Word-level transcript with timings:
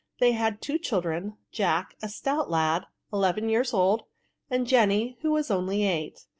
They 0.19 0.31
had 0.31 0.63
two 0.63 0.79
children— 0.79 1.37
Jack, 1.51 1.93
a 2.01 2.09
stout 2.09 2.49
lad, 2.49 2.87
eleven 3.13 3.49
years 3.49 3.71
old, 3.71 4.05
and 4.49 4.65
Jenny, 4.65 5.15
who 5.21 5.29
was 5.29 5.51
only, 5.51 5.83
eight. 5.83 6.25